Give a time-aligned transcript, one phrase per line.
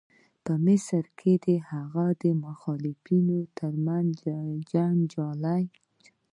[0.45, 4.15] په مصر کې د هغه او مخالفانو تر منځ
[4.71, 5.53] جنجال و.